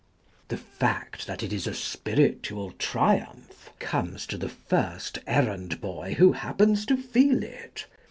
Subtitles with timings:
[0.47, 6.31] The fact that it is a spiritual triumph comes to the first errand boy who
[6.31, 7.85] happens to feel it.